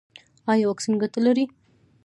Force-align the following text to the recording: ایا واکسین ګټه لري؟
ایا 0.51 0.65
واکسین 0.67 0.93
ګټه 1.01 1.19
لري؟ 1.25 1.45